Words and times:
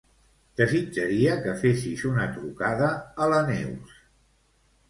Desitjaria 0.61 1.35
que 1.43 1.53
fessis 1.59 2.05
una 2.13 2.25
trucada 2.39 2.89
a 3.27 3.29
la 3.35 3.43
Neus. 3.53 3.97